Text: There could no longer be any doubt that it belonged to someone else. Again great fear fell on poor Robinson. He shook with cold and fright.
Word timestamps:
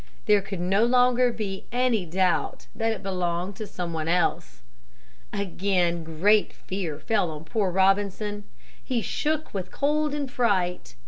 There 0.25 0.41
could 0.41 0.59
no 0.59 0.83
longer 0.83 1.31
be 1.31 1.65
any 1.71 2.07
doubt 2.07 2.65
that 2.73 2.91
it 2.91 3.03
belonged 3.03 3.55
to 3.57 3.67
someone 3.67 4.07
else. 4.07 4.63
Again 5.31 6.03
great 6.03 6.53
fear 6.53 6.97
fell 6.97 7.29
on 7.29 7.43
poor 7.45 7.69
Robinson. 7.69 8.45
He 8.83 9.03
shook 9.03 9.53
with 9.53 9.69
cold 9.71 10.15
and 10.15 10.31
fright. 10.31 10.95